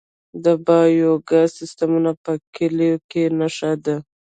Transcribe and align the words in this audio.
د 0.43 0.45
بایو 0.65 1.11
ګاز 1.29 1.49
سیستمونه 1.59 2.11
په 2.23 2.31
کلیو 2.55 2.95
کې 3.09 3.23
ښه 3.55 3.71
دي 3.83 3.97